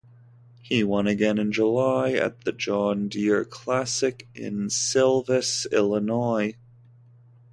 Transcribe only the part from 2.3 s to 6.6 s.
the John Deere Classic in Silvis, Illinois.